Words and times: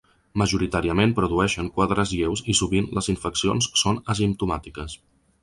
Majoritàriament 0.41 1.11
produeixen 1.19 1.67
quadres 1.75 2.13
lleus 2.21 2.43
i 2.55 2.57
sovint 2.61 2.89
les 2.99 3.11
infeccions 3.15 3.69
són 3.83 4.03
asimptomàtiques. 4.17 4.99